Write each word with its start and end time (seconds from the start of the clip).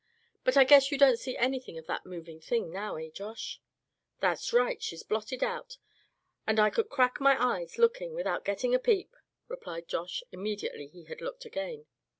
But 0.43 0.57
I 0.57 0.63
guess 0.63 0.91
you 0.91 0.97
don't 0.97 1.19
see 1.19 1.37
anything 1.37 1.77
of 1.77 1.85
that 1.85 2.07
moving 2.07 2.39
thing, 2.41 2.71
now, 2.71 2.95
eh, 2.95 3.09
Josh?" 3.11 3.61
"That's 4.19 4.51
right, 4.51 4.81
she's 4.81 5.03
blotted 5.03 5.43
out; 5.43 5.77
and 6.47 6.59
I 6.59 6.71
could 6.71 6.89
crack 6.89 7.21
my 7.21 7.37
eyes 7.39 7.77
lookin' 7.77 8.15
without 8.15 8.43
getting 8.43 8.73
a 8.73 8.79
peep," 8.79 9.15
replied 9.47 9.87
Josh, 9.87 10.23
immediately 10.31 10.87
he 10.87 11.03
had 11.03 11.21
looked 11.21 11.45
again. 11.45 11.85